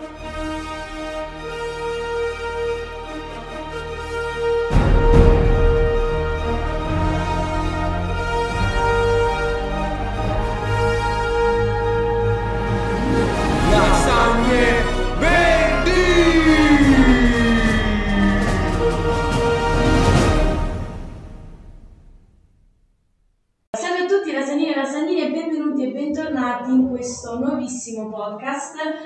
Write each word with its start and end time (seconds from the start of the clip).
you. 0.00 0.27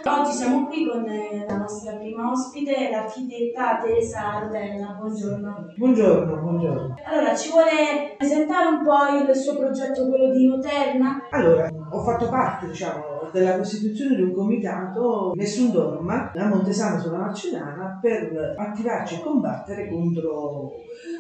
Oggi 0.05 0.33
siamo 0.33 0.67
qui 0.67 0.89
con 0.89 1.07
eh, 1.07 1.45
la 1.49 1.59
nostra 1.59 1.95
prima 1.95 2.29
ospite, 2.29 2.91
l'architetta 2.91 3.79
Teresa 3.79 4.41
Rodella. 4.41 4.97
Buongiorno. 4.99 5.67
Buongiorno, 5.77 6.37
buongiorno. 6.41 6.95
Allora, 7.05 7.37
ci 7.37 7.51
vuole 7.51 8.17
presentare 8.19 8.67
un 8.67 8.83
po' 8.83 9.31
il 9.31 9.37
suo 9.37 9.57
progetto, 9.57 10.09
quello 10.09 10.33
di 10.33 10.47
Noterna? 10.49 11.29
Allora, 11.31 11.69
ho 11.93 12.03
fatto 12.03 12.29
parte, 12.29 12.67
diciamo, 12.67 13.31
della 13.33 13.57
costituzione 13.57 14.17
di 14.17 14.23
un 14.23 14.33
comitato 14.33 15.33
Nessun 15.37 15.73
Dorma 15.73 16.33
a 16.35 16.49
Montesano 16.49 17.01
sulla 17.01 17.19
Marcellana 17.19 17.99
per 18.01 18.55
attivarci 18.57 19.17
e 19.17 19.23
combattere 19.23 19.89
contro 19.89 20.73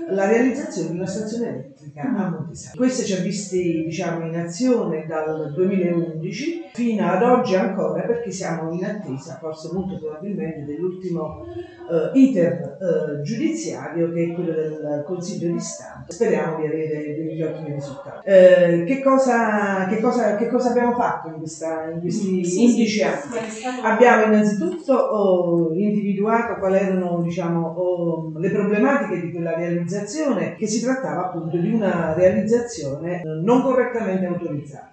la 0.09 0.27
realizzazione 0.27 0.91
di 0.91 0.97
una 0.97 1.07
stazione 1.07 1.49
elettrica 1.49 2.03
a 2.03 2.31
Montesano. 2.31 2.75
Questo 2.77 3.03
ci 3.05 3.15
ha 3.15 3.23
visti, 3.23 3.85
diciamo, 3.85 4.27
in 4.27 4.37
azione 4.37 5.07
dal 5.07 5.53
2011 5.55 6.71
fino 6.73 7.07
ad 7.07 7.23
oggi 7.23 7.55
ancora 7.55 8.03
perché 8.03 8.31
siamo 8.31 8.73
in 8.73 8.85
attesa, 8.85 9.37
forse 9.39 9.71
molto 9.73 9.99
probabilmente, 9.99 10.65
dell'ultimo 10.65 11.45
eh, 11.47 12.19
iter 12.19 12.79
eh, 12.81 13.23
giudiziario 13.23 14.13
che 14.13 14.25
è 14.25 14.35
quello 14.35 14.53
del 14.53 15.03
Consiglio 15.07 15.53
di 15.53 15.61
Stato. 15.61 16.13
Speriamo 16.13 16.61
di 16.61 16.67
avere 16.67 17.15
degli 17.15 17.43
ottimi 17.43 17.75
risultati. 17.75 18.29
Eh, 18.29 18.85
che, 18.87 19.03
cosa, 19.03 19.87
che, 19.87 20.01
cosa, 20.01 20.37
che 20.37 20.49
cosa 20.49 20.62
abbiamo 20.69 20.95
fatto 20.95 21.29
in, 21.29 21.39
questa, 21.39 21.91
in 21.91 22.01
questi 22.01 22.45
Sì, 22.45 22.65
11 22.65 22.89
sì, 22.89 23.03
anni? 23.03 23.51
sì, 23.51 23.65
Abbiamo 23.83 24.25
innanzitutto 24.25 24.93
oh, 24.95 25.73
individuato 25.75 26.59
quali 26.59 26.77
erano 26.77 27.23
diciamo, 27.23 27.67
oh, 27.67 28.33
le 28.39 28.51
problematiche 28.51 29.21
di 29.21 29.33
quella 29.33 29.55
realizzazione, 29.55 30.55
che 30.55 30.67
si 30.67 30.83
trattava 30.83 31.27
appunto 31.27 31.57
di 31.57 31.73
una 31.73 32.15
realizzazione 32.15 33.21
eh, 33.21 33.41
non 33.43 33.63
correttamente 33.63 34.27
autorizzata. 34.27 34.92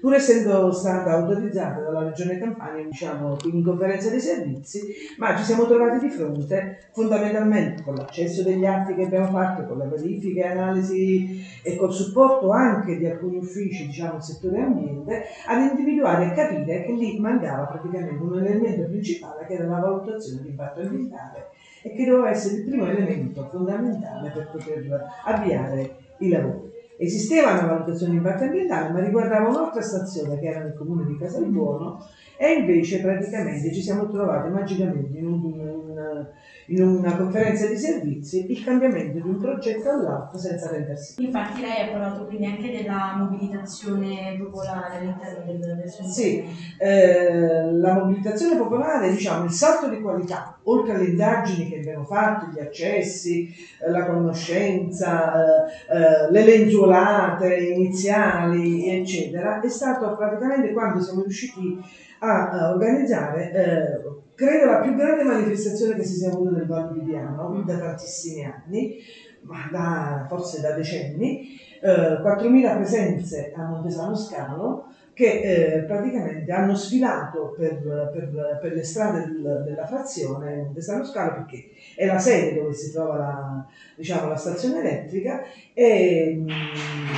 Pur 0.00 0.14
essendo 0.14 0.70
stata 0.72 1.12
autorizzata 1.12 1.80
dalla 1.80 2.04
Regione 2.04 2.38
Campania, 2.38 2.84
diciamo, 2.84 3.36
in 3.44 3.64
conferenza 3.64 4.10
dei 4.10 4.20
servizi, 4.20 4.94
ma 5.18 5.36
ci 5.36 5.44
siamo 5.44 5.66
trovati 5.66 6.06
di 6.06 6.12
fronte 6.12 6.88
fondamentalmente 6.92 7.82
con 7.82 7.94
l'accesso 7.94 8.42
degli 8.42 8.66
atti 8.66 8.94
che 8.94 9.04
abbiamo 9.04 9.28
fatto, 9.28 9.64
con 9.66 9.78
la 9.78 9.86
verifica 9.86 10.44
e 10.44 10.48
analisi 10.48 11.42
e 11.62 11.76
col 11.76 11.92
supporto 11.92 12.50
anche 12.50 12.96
di 12.96 13.06
alcuni 13.06 13.38
uffici, 13.38 13.86
diciamo, 13.86 14.16
il 14.16 14.22
settore 14.22 14.60
ambiente, 14.60 15.24
ad 15.46 15.62
individuare 15.62 16.26
e 16.26 16.34
capire 16.34 16.84
che 16.84 16.92
lì 16.92 17.18
mancava 17.18 17.64
praticamente 17.64 18.22
un 18.22 18.38
elemento 18.38 18.88
principale 18.88 19.46
che 19.46 19.54
era 19.54 19.66
la 19.66 19.78
valutazione 19.78 20.42
di 20.42 20.48
impatto 20.48 20.80
ambientale 20.80 21.48
e 21.82 21.92
che 21.92 22.04
doveva 22.04 22.30
essere 22.30 22.56
il 22.56 22.64
primo 22.64 22.86
elemento 22.86 23.48
fondamentale 23.50 24.30
per 24.30 24.50
poter 24.50 25.04
avviare 25.24 25.96
i 26.18 26.28
lavori. 26.28 26.75
Esisteva 26.98 27.52
una 27.52 27.66
valutazione 27.66 28.12
di 28.12 28.18
impatto 28.18 28.44
ambientale, 28.44 28.92
ma 28.92 29.00
riguardava 29.00 29.48
un'altra 29.48 29.82
stazione 29.82 30.38
che 30.38 30.46
era 30.46 30.60
nel 30.60 30.74
comune 30.74 31.04
di 31.04 31.18
Casalbuono 31.18 32.02
e 32.38 32.52
invece 32.54 33.00
praticamente 33.00 33.72
ci 33.72 33.80
siamo 33.82 34.08
trovati 34.08 34.50
magicamente 34.50 35.16
in, 35.18 35.26
un- 35.26 36.26
in- 36.66 36.82
una 36.82 37.16
conferenza 37.16 37.66
di 37.66 37.76
servizi 37.76 38.50
il 38.50 38.64
cambiamento 38.64 39.18
di 39.20 39.28
un 39.28 39.38
progetto 39.38 39.88
all'altro 39.88 40.36
senza 40.38 40.68
rendersi 40.70 41.22
Infatti 41.22 41.60
lei 41.60 41.82
ha 41.88 41.92
parlato 41.92 42.24
quindi 42.26 42.46
anche 42.46 42.70
della 42.72 43.14
mobilitazione 43.16 44.36
popolare 44.38 44.98
all'interno 44.98 45.44
del, 45.46 45.76
del 45.76 45.88
suo 45.88 46.04
Sì, 46.04 46.44
eh, 46.78 47.72
la 47.72 47.94
mobilitazione 47.94 48.56
popolare, 48.56 49.10
diciamo, 49.10 49.44
il 49.44 49.50
salto 49.50 49.88
di 49.88 50.00
qualità, 50.00 50.56
oltre 50.64 50.94
alle 50.94 51.04
indagini 51.06 51.68
che 51.70 51.78
abbiamo 51.78 52.04
fatto, 52.04 52.50
gli 52.52 52.58
accessi, 52.60 53.48
eh, 53.84 53.90
la 53.90 54.04
conoscenza, 54.04 55.32
eh, 55.34 55.96
eh, 55.96 56.30
le 56.32 56.44
lenzuolate 56.44 57.54
iniziali, 57.56 58.88
eccetera, 58.90 59.60
è 59.60 59.68
stato 59.68 60.16
praticamente 60.16 60.72
quando 60.72 61.00
siamo 61.00 61.22
riusciti 61.22 61.78
a, 62.18 62.70
organizzare, 62.72 63.52
eh, 63.52 64.00
credo, 64.34 64.70
la 64.70 64.80
più 64.80 64.94
grande 64.94 65.24
manifestazione 65.24 65.94
che 65.94 66.04
si 66.04 66.14
sia 66.14 66.30
avuta 66.30 66.50
nel 66.50 66.66
Val 66.66 66.92
Vidiano 66.92 67.62
da 67.64 67.78
tantissimi 67.78 68.44
anni, 68.44 68.96
ma 69.42 69.68
da, 69.70 70.26
forse 70.28 70.60
da 70.60 70.72
decenni, 70.72 71.58
eh, 71.80 72.20
4.000 72.20 72.76
presenze 72.76 73.52
a 73.54 73.64
Montesano 73.64 74.14
Scalo 74.14 74.86
che 75.16 75.40
eh, 75.40 75.78
praticamente 75.84 76.52
hanno 76.52 76.76
sfilato 76.76 77.54
per, 77.56 77.80
per- 78.12 78.58
per 78.60 78.72
le 78.74 78.84
strade 78.84 79.20
del- 79.20 79.62
della 79.66 79.86
frazione 79.86 80.56
Montesano 80.56 81.04
Scalo 81.06 81.32
perché 81.36 81.70
è 81.94 82.04
la 82.04 82.18
sede 82.18 82.60
dove 82.60 82.74
si 82.74 82.92
trova 82.92 83.16
la, 83.16 83.64
diciamo, 83.94 84.28
la 84.28 84.36
stazione 84.36 84.80
elettrica 84.80 85.40
e 85.72 86.36
mh, 86.44 86.50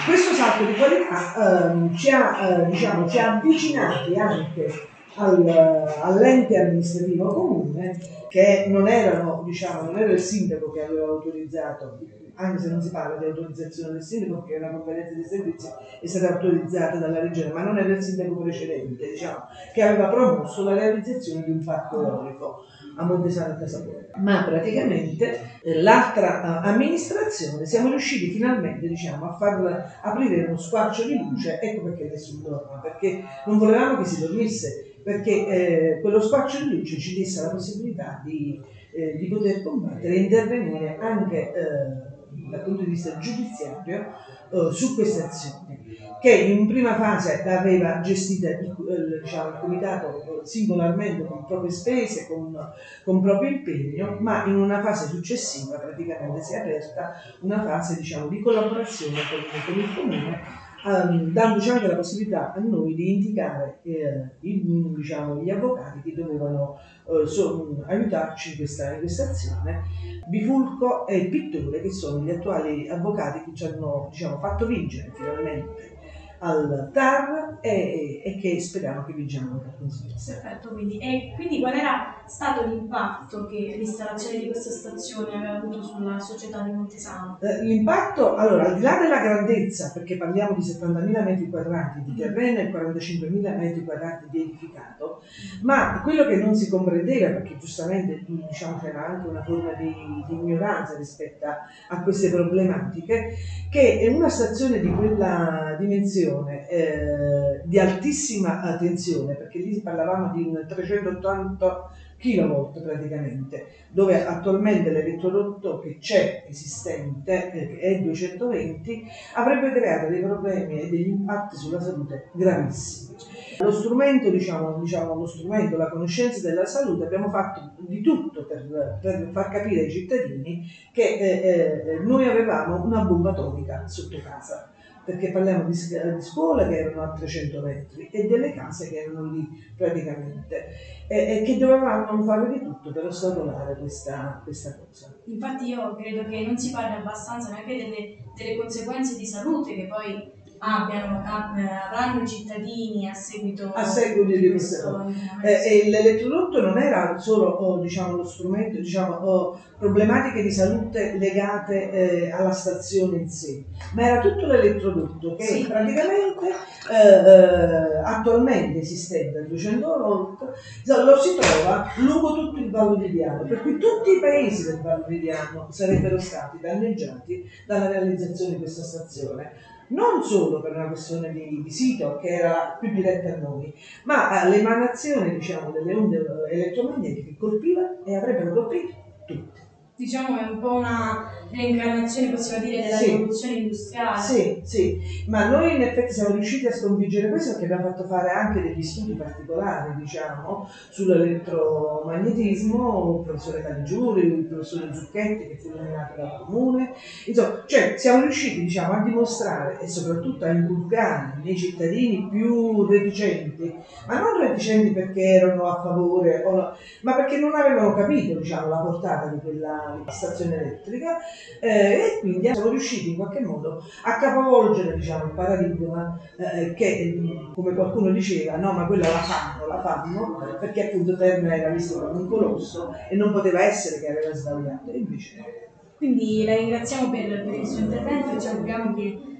questo 0.06 0.32
salto 0.32 0.64
di 0.66 0.74
qualità 0.74 1.70
ehm, 1.72 1.96
ci, 1.96 2.10
ha, 2.10 2.60
eh, 2.60 2.66
diciamo, 2.70 3.08
ci 3.08 3.18
ha 3.18 3.32
avvicinati 3.34 4.14
anche 4.14 4.70
al- 5.16 5.92
all'ente 6.00 6.56
amministrativo 6.56 7.32
comune 7.32 7.98
che 8.28 8.66
non 8.68 8.86
erano, 8.86 9.42
diciamo, 9.44 9.90
non 9.90 9.98
era 9.98 10.12
il 10.12 10.20
sindaco 10.20 10.70
che 10.70 10.84
aveva 10.84 11.06
autorizzato, 11.06 11.98
anche 12.38 12.62
se 12.62 12.68
non 12.68 12.80
si 12.80 12.90
parla 12.90 13.16
di 13.16 13.24
autorizzazione 13.24 13.94
del 13.94 14.02
sindaco, 14.02 14.42
perché 14.42 14.56
una 14.56 14.70
conferenza 14.70 15.14
di 15.14 15.24
servizi 15.24 15.68
è 16.00 16.06
stata 16.06 16.34
autorizzata 16.34 16.98
dalla 16.98 17.20
regione, 17.20 17.52
ma 17.52 17.62
non 17.62 17.78
era 17.78 17.92
il 17.92 18.02
sindaco 18.02 18.36
precedente, 18.36 19.10
diciamo, 19.10 19.44
che 19.74 19.82
aveva 19.82 20.08
promosso 20.08 20.62
la 20.62 20.74
realizzazione 20.74 21.44
di 21.44 21.50
un 21.50 21.64
parco 21.64 22.00
eolico 22.00 22.64
a 22.96 23.04
Montesano 23.04 23.54
e 23.54 23.58
Casabuono. 23.58 24.06
Ma 24.16 24.44
praticamente 24.44 25.40
eh, 25.62 25.82
l'altra 25.82 26.62
eh, 26.64 26.68
amministrazione 26.68 27.66
siamo 27.66 27.88
riusciti 27.90 28.30
finalmente 28.30 28.86
diciamo, 28.86 29.30
a 29.30 29.36
far 29.36 29.98
aprire 30.02 30.44
uno 30.44 30.56
squarcio 30.56 31.06
di 31.06 31.18
luce, 31.18 31.58
ecco 31.60 31.84
perché 31.84 32.08
nessuno 32.08 32.48
dorme, 32.48 32.80
perché 32.82 33.22
non 33.46 33.58
volevamo 33.58 33.98
che 33.98 34.08
si 34.08 34.20
dormisse, 34.20 34.94
perché 35.02 35.46
eh, 35.46 36.00
quello 36.00 36.20
squarcio 36.20 36.64
di 36.64 36.78
luce 36.78 36.98
ci 36.98 37.18
desse 37.18 37.42
la 37.42 37.50
possibilità 37.50 38.20
di, 38.24 38.60
eh, 38.92 39.16
di 39.16 39.26
poter 39.26 39.62
combattere 39.62 40.14
e 40.14 40.20
intervenire 40.20 40.98
anche 41.00 41.52
eh, 41.52 42.16
dal 42.48 42.62
punto 42.62 42.82
di 42.82 42.90
vista 42.90 43.18
giudiziario 43.18 44.12
eh, 44.50 44.72
su 44.72 44.94
queste 44.94 45.22
azioni 45.22 45.96
che 46.20 46.32
in 46.32 46.66
prima 46.66 46.96
fase 46.96 47.42
aveva 47.48 48.00
gestita 48.00 48.48
il, 48.48 48.74
il- 48.88 49.20
diciamo, 49.22 49.50
il 49.50 49.58
comitato 49.60 50.40
eh, 50.42 50.46
singolarmente 50.46 51.24
con 51.24 51.44
proprie 51.46 51.70
spese, 51.70 52.26
con, 52.26 52.56
con 53.04 53.20
proprio 53.22 53.50
impegno, 53.50 54.16
ma 54.18 54.44
in 54.46 54.56
una 54.56 54.82
fase 54.82 55.06
successiva 55.06 55.78
praticamente 55.78 56.42
si 56.42 56.54
è 56.54 56.58
aperta 56.58 57.12
una 57.40 57.62
fase 57.62 57.96
diciamo, 57.96 58.26
di 58.26 58.40
collaborazione 58.40 59.18
con, 59.30 59.40
con 59.64 59.78
il 59.80 59.94
comune 59.94 60.66
ehm, 60.86 61.32
dandoci 61.32 61.70
anche 61.70 61.86
la 61.88 61.96
possibilità 61.96 62.52
a 62.52 62.60
noi 62.60 62.94
di 62.94 63.14
indicare 63.14 63.78
eh, 63.82 64.30
i- 64.40 64.62
diciamo, 64.96 65.40
gli 65.42 65.50
avvocati 65.50 66.02
che 66.02 66.14
dovevano 66.14 66.78
eh, 67.06 67.26
so- 67.26 67.82
aiutarci 67.86 68.50
in 68.50 68.56
questa, 68.56 68.92
in 68.94 68.98
questa 69.00 69.30
azione, 69.30 69.82
Bifulco 70.28 71.06
e 71.06 71.26
Pittore, 71.28 71.80
che 71.80 71.90
sono 71.90 72.22
gli 72.22 72.30
attuali 72.30 72.88
avvocati 72.88 73.42
che 73.44 73.54
ci 73.54 73.64
hanno 73.64 74.08
diciamo, 74.10 74.38
fatto 74.38 74.66
vincere 74.66 75.10
finalmente 75.14 75.96
al 76.40 76.90
TAR 76.92 77.58
e, 77.60 78.22
e 78.24 78.38
che 78.40 78.60
speriamo 78.60 79.04
che 79.04 79.12
vinciamo 79.12 79.52
anche 79.52 79.72
di 79.78 79.90
Stato. 79.90 80.40
Perfetto, 80.40 80.68
quindi. 80.70 80.98
E 80.98 81.32
quindi 81.34 81.60
qual 81.60 81.74
era 81.74 82.14
stato 82.26 82.66
l'impatto 82.66 83.46
che 83.46 83.74
l'installazione 83.76 84.38
di 84.38 84.46
questa 84.46 84.70
stazione 84.70 85.34
aveva 85.34 85.56
avuto 85.56 85.82
sulla 85.82 86.18
società 86.18 86.62
di 86.62 86.72
Montesano? 86.72 87.38
Eh, 87.40 87.64
L'impatto, 87.64 88.36
allora, 88.36 88.66
al 88.66 88.74
di 88.76 88.82
là 88.82 88.98
della 88.98 89.20
grandezza, 89.20 89.90
perché 89.92 90.16
parliamo 90.16 90.54
di 90.54 90.62
70.000 90.62 91.24
metri 91.24 91.50
quadrati 91.50 92.02
di 92.02 92.14
terreno 92.14 92.58
e 92.60 92.70
45.000 92.70 93.58
metri 93.58 93.84
quadrati 93.84 94.26
di 94.30 94.42
edificato, 94.42 95.22
ma 95.62 96.02
quello 96.02 96.26
che 96.26 96.36
non 96.36 96.54
si 96.54 96.68
comprendeva, 96.68 97.30
perché 97.30 97.56
giustamente 97.58 98.24
diciamo, 98.26 98.78
c'era 98.78 99.06
anche 99.06 99.28
una 99.28 99.42
forma 99.42 99.72
di, 99.72 99.94
di 100.26 100.34
ignoranza 100.34 100.96
rispetto 100.96 101.46
a, 101.46 101.56
a 101.88 102.02
queste 102.02 102.30
problematiche, 102.30 103.34
che 103.70 104.08
una 104.14 104.28
stazione 104.28 104.80
di 104.80 104.92
quella 104.92 105.76
dimensione, 105.78 106.27
eh, 106.68 107.62
di 107.64 107.78
altissima 107.78 108.76
tensione, 108.78 109.34
perché 109.34 109.58
lì 109.58 109.80
parlavamo 109.80 110.32
di 110.32 110.42
un 110.42 110.64
380 110.66 111.90
kilowatt 112.18 112.82
praticamente, 112.82 113.66
dove 113.90 114.26
attualmente 114.26 114.90
l'elettrodotto 114.90 115.78
che 115.78 115.98
c'è 115.98 116.44
esistente, 116.48 117.52
eh, 117.52 117.68
che 117.68 117.78
è 117.78 118.00
220, 118.00 119.04
avrebbe 119.34 119.72
creato 119.72 120.08
dei 120.08 120.20
problemi 120.20 120.80
e 120.80 120.88
degli 120.88 121.08
impatti 121.08 121.56
sulla 121.56 121.80
salute 121.80 122.30
gravissimi. 122.32 123.16
Lo 123.60 123.72
strumento, 123.72 124.30
diciamo, 124.30 124.78
diciamo, 124.78 125.14
lo 125.14 125.26
strumento, 125.26 125.76
la 125.76 125.88
conoscenza 125.88 126.46
della 126.46 126.66
salute, 126.66 127.04
abbiamo 127.04 127.28
fatto 127.28 127.72
di 127.78 128.00
tutto 128.00 128.46
per, 128.46 128.98
per 129.00 129.30
far 129.32 129.50
capire 129.50 129.82
ai 129.82 129.90
cittadini 129.90 130.64
che 130.92 131.02
eh, 131.02 131.92
eh, 131.94 131.98
noi 132.00 132.28
avevamo 132.28 132.84
una 132.84 133.02
bomba 133.02 133.30
atomica 133.30 133.86
sotto 133.86 134.16
casa 134.22 134.70
perché 135.08 135.30
parliamo 135.30 135.64
di, 135.64 135.70
di, 135.70 136.20
scuole 136.20 136.68
che 136.68 136.80
erano 136.80 137.02
a 137.02 137.12
300 137.14 137.62
metri 137.62 138.10
e 138.10 138.26
delle 138.26 138.52
case 138.52 138.90
che 138.90 139.04
erano 139.04 139.24
lì 139.24 139.48
praticamente 139.74 140.66
e, 141.08 141.38
e 141.38 141.42
che 141.44 141.56
dovevamo 141.56 142.22
fare 142.22 142.52
di 142.52 142.62
tutto 142.62 142.92
per 142.92 143.06
ostacolare 143.06 143.74
questa, 143.76 144.38
questa, 144.44 144.76
cosa. 144.76 145.10
Infatti 145.24 145.68
io 145.68 145.94
credo 145.94 146.28
che 146.28 146.44
non 146.44 146.58
si 146.58 146.70
parli 146.70 146.96
abbastanza 146.96 147.48
neanche 147.48 147.76
delle, 147.76 148.18
delle 148.36 148.56
conseguenze 148.56 149.16
di 149.16 149.24
salute 149.24 149.74
che 149.74 149.86
poi 149.86 150.30
abbiano, 150.58 151.22
avranno 151.24 152.22
i 152.22 152.28
cittadini 152.28 153.08
a 153.08 153.14
seguito, 153.14 153.72
a 153.72 153.84
seguito 153.84 154.38
di 154.38 154.50
questo. 154.50 155.12
Eh, 155.42 155.84
e 155.86 155.90
l'elettrodotto 155.90 156.60
non 156.60 156.78
era 156.78 157.18
solo 157.18 157.46
oh, 157.46 157.78
diciamo, 157.80 158.16
lo 158.16 158.24
strumento, 158.24 158.78
diciamo, 158.78 159.14
oh, 159.14 159.60
problematiche 159.78 160.42
di 160.42 160.50
salute 160.50 161.16
legate 161.18 161.90
eh, 161.90 162.30
alla 162.32 162.50
stazione 162.50 163.18
in 163.18 163.30
sé, 163.30 163.64
ma 163.94 164.02
era 164.02 164.20
tutto 164.20 164.46
l'elettrodotto 164.46 165.36
che 165.36 165.44
sì. 165.44 165.66
praticamente 165.66 166.46
eh, 166.90 166.96
eh 166.96 167.96
attualmente 168.02 168.80
esistente 168.80 169.38
a 169.38 169.42
200 169.42 169.98
volt 169.98 170.38
lo 170.84 171.16
si 171.20 171.36
trova 171.38 171.92
lungo 171.98 172.34
tutto 172.34 172.58
il 172.58 172.70
Vallo 172.70 172.96
di 172.96 173.10
Diano, 173.10 173.44
per 173.44 173.62
cui 173.62 173.78
tutti 173.78 174.10
i 174.10 174.20
paesi 174.20 174.64
del 174.64 174.80
Vallo 174.80 175.04
di 175.06 175.20
Diano 175.20 175.68
sarebbero 175.70 176.18
stati 176.18 176.58
danneggiati 176.60 177.48
dalla 177.66 177.88
realizzazione 177.88 178.52
di 178.52 178.58
questa 178.58 178.82
stazione 178.82 179.76
non 179.88 180.22
solo 180.22 180.60
per 180.60 180.72
una 180.72 180.88
questione 180.88 181.32
di, 181.32 181.62
di 181.62 181.70
sito 181.70 182.16
che 182.16 182.28
era 182.28 182.76
più 182.78 182.90
diretta 182.90 183.34
a 183.34 183.36
noi, 183.36 183.72
ma 184.04 184.42
eh, 184.42 184.48
l'emanazione 184.48 185.30
diciamo, 185.30 185.70
delle 185.70 185.94
onde 185.94 186.24
elettromagnetiche 186.50 187.36
colpiva 187.36 188.02
e 188.04 188.16
avrebbero 188.16 188.52
colpito 188.52 188.94
tutti 189.26 189.66
diciamo 189.98 190.38
è 190.38 190.48
un 190.48 190.60
po' 190.60 190.74
una 190.74 191.28
reincarnazione, 191.50 192.30
possiamo 192.30 192.64
dire, 192.64 192.82
della 192.82 192.96
sì. 192.96 193.10
rivoluzione 193.10 193.54
industriale. 193.54 194.20
Sì, 194.20 194.60
sì, 194.62 195.00
ma 195.26 195.48
noi 195.48 195.74
in 195.74 195.82
effetti 195.82 196.12
siamo 196.12 196.34
riusciti 196.34 196.68
a 196.68 196.72
sconfiggere 196.72 197.30
questo 197.30 197.50
perché 197.50 197.64
abbiamo 197.64 197.90
fatto 197.90 198.06
fare 198.06 198.30
anche 198.30 198.62
degli 198.62 198.82
studi 198.82 199.14
particolari, 199.14 199.96
diciamo, 199.96 200.68
sull'elettromagnetismo, 200.90 203.16
il 203.18 203.24
professore 203.26 203.62
Caligiuri, 203.62 204.26
il 204.26 204.44
professore 204.44 204.94
Zucchetti 204.94 205.48
che 205.48 205.56
fu 205.56 205.70
nominato 205.74 206.14
dal 206.16 206.44
comune, 206.44 206.92
insomma, 207.26 207.64
cioè 207.66 207.94
siamo 207.96 208.20
riusciti, 208.22 208.60
diciamo, 208.60 208.92
a 208.92 209.02
dimostrare 209.02 209.80
e 209.80 209.88
soprattutto 209.88 210.44
a 210.44 210.50
inculcare 210.50 211.40
nei 211.42 211.56
cittadini 211.56 212.28
più 212.30 212.86
reticenti, 212.86 213.74
ma 214.06 214.20
non 214.20 214.38
reticenti 214.40 214.92
perché 214.92 215.22
erano 215.22 215.64
a 215.64 215.82
favore, 215.82 216.44
no, 216.44 216.72
ma 217.00 217.16
perché 217.16 217.38
non 217.38 217.56
avevano 217.56 217.94
capito, 217.94 218.38
diciamo, 218.38 218.68
la 218.68 218.76
portata 218.76 219.26
di 219.26 219.40
quella 219.40 219.86
di 219.96 220.02
stazione 220.10 220.56
elettrica 220.56 221.16
eh, 221.60 221.68
e 221.68 222.18
quindi 222.20 222.50
siamo 222.52 222.70
riusciti 222.70 223.10
in 223.10 223.16
qualche 223.16 223.40
modo 223.40 223.82
a 224.04 224.16
capovolgere 224.16 224.94
diciamo, 224.96 225.24
il 225.24 225.32
paradigma 225.32 226.18
eh, 226.36 226.74
che 226.74 227.20
come 227.54 227.74
qualcuno 227.74 228.10
diceva 228.10 228.56
no 228.56 228.72
ma 228.72 228.86
quella 228.86 229.08
la 229.08 229.18
fanno, 229.18 229.66
la 229.66 229.80
fanno 229.80 230.58
perché 230.60 230.88
appunto 230.88 231.16
Terna 231.16 231.54
era 231.54 231.70
visto 231.70 232.00
come 232.00 232.20
un 232.20 232.28
colosso 232.28 232.94
e 233.08 233.16
non 233.16 233.32
poteva 233.32 233.62
essere 233.62 234.00
che 234.00 234.10
aveva 234.10 234.34
sbagliato 234.34 234.90
invece 234.90 235.66
quindi 235.96 236.44
la 236.44 236.54
ringraziamo 236.54 237.10
per, 237.10 237.44
per 237.44 237.54
il 237.54 237.66
suo 237.66 237.80
intervento 237.80 238.36
e 238.36 238.40
ci 238.40 238.46
auguriamo 238.46 238.94
che 238.94 239.37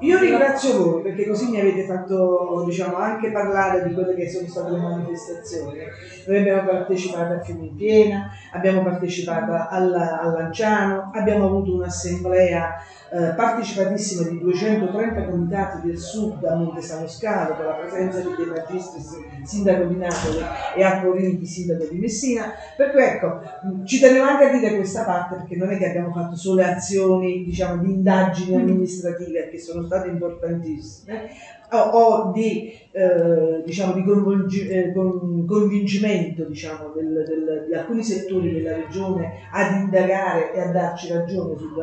io 0.00 0.18
ringrazio 0.18 0.82
voi 0.82 1.02
perché 1.02 1.26
così 1.26 1.48
mi 1.48 1.60
avete 1.60 1.84
fatto 1.84 2.64
diciamo, 2.66 2.96
anche 2.96 3.30
parlare 3.30 3.86
di 3.86 3.94
quelle 3.94 4.14
che 4.14 4.28
sono 4.28 4.46
state 4.46 4.70
le 4.72 4.78
manifestazioni. 4.78 5.78
Noi 6.26 6.38
abbiamo 6.38 6.68
partecipato 6.68 7.34
a 7.34 7.40
Fiume 7.40 7.66
in 7.66 7.76
Piena, 7.76 8.30
abbiamo 8.52 8.82
partecipato 8.82 9.52
al 9.52 9.90
Lanciano, 9.90 11.10
abbiamo 11.14 11.46
avuto 11.46 11.74
un'assemblea 11.74 12.74
eh, 13.08 13.34
partecipatissima 13.34 14.28
di 14.28 14.40
230 14.40 15.24
comitati 15.26 15.86
del 15.86 15.96
sud 15.96 16.42
a 16.44 16.56
Monte 16.56 16.80
Sano 16.80 17.06
Scalo 17.06 17.54
con 17.54 17.66
la 17.66 17.74
presenza 17.74 18.18
di 18.18 18.34
De 18.36 18.44
Magistris, 18.46 19.16
sindaco 19.44 19.84
di 19.84 19.96
Napoli 19.96 20.38
e 20.74 20.82
a 20.82 21.00
Corinti, 21.02 21.46
sindaco 21.46 21.86
di 21.88 21.98
Messina. 21.98 22.52
Per 22.76 22.90
cui 22.90 23.02
ecco, 23.02 23.40
ci 23.84 24.00
tenevo 24.00 24.24
anche 24.24 24.44
a 24.46 24.58
dire 24.58 24.74
questa 24.74 25.04
parte 25.04 25.36
perché 25.36 25.56
non 25.56 25.70
è 25.70 25.78
che 25.78 25.88
abbiamo 25.88 26.10
fatto 26.10 26.34
solo 26.34 26.62
azioni 26.62 27.44
diciamo, 27.44 27.82
di 27.82 27.92
indagini 27.92 28.56
amministrative 28.56 29.50
che 29.50 29.58
sono 29.60 29.84
state 29.84 30.08
importantissime, 30.08 31.30
o, 31.70 31.78
o 31.78 32.32
di, 32.32 32.72
eh, 32.92 33.62
diciamo, 33.64 33.92
di 33.92 34.04
eh, 34.68 34.92
convincimento 34.92 36.44
diciamo, 36.44 36.92
del, 36.94 37.24
del, 37.26 37.64
di 37.68 37.74
alcuni 37.74 38.02
settori 38.02 38.52
della 38.52 38.76
regione 38.76 39.32
ad 39.50 39.74
indagare 39.74 40.54
e 40.54 40.60
a 40.60 40.70
darci 40.70 41.12
ragione 41.12 41.56
sul, 41.56 41.74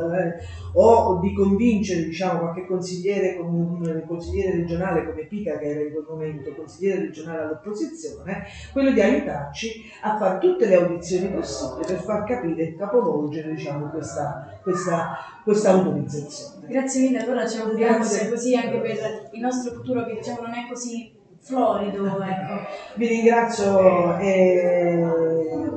o 0.73 1.12
di 1.19 1.33
convincere 1.33 2.03
diciamo, 2.03 2.39
qualche 2.39 2.65
consigliere, 2.65 3.37
un 3.39 4.03
consigliere 4.07 4.57
regionale 4.57 5.05
come 5.05 5.25
Pica 5.25 5.57
che 5.57 5.65
era 5.65 5.81
in 5.81 5.91
quel 5.91 6.05
momento 6.07 6.53
consigliere 6.53 7.01
regionale 7.01 7.43
all'opposizione, 7.43 8.43
quello 8.71 8.91
di 8.91 9.01
aiutarci 9.01 9.83
a 10.01 10.17
fare 10.17 10.39
tutte 10.39 10.67
le 10.67 10.75
audizioni 10.75 11.29
possibili 11.29 11.85
per 11.85 12.01
far 12.01 12.23
capire 12.23 12.63
e 12.63 12.75
capovolgere 12.75 13.53
diciamo, 13.53 13.89
questa, 13.89 14.59
questa, 14.61 15.17
questa 15.43 15.71
autorizzazione. 15.71 16.67
Grazie 16.67 17.01
mille, 17.01 17.19
allora 17.19 17.47
ci 17.47 17.59
auguriamo 17.59 18.03
sia 18.03 18.29
così 18.29 18.55
anche 18.55 18.77
per 18.79 19.29
il 19.31 19.39
nostro 19.39 19.73
futuro 19.73 20.05
che 20.05 20.15
diciamo 20.15 20.41
non 20.41 20.53
è 20.53 20.67
così 20.69 21.21
florido. 21.43 22.01
Ecco. 22.23 22.67
Vi 22.95 23.07
ringrazio 23.07 24.17
e 24.17 25.03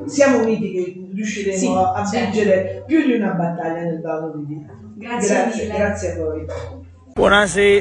siamo 0.05 0.41
uniti 0.41 0.71
che 0.71 1.07
riusciremo 1.13 1.57
sì, 1.57 1.67
a 1.67 2.05
certo. 2.05 2.31
vincere 2.31 2.83
più 2.85 3.05
di 3.05 3.13
una 3.13 3.31
battaglia 3.31 3.81
nel 3.81 4.01
Vallo 4.01 4.37
di 4.37 4.45
Dinamo. 4.45 4.86
Grazie, 4.97 5.35
grazie, 5.35 5.67
grazie 5.67 6.11
a 6.11 6.15
voi. 6.15 6.45
Buonasera. 7.13 7.75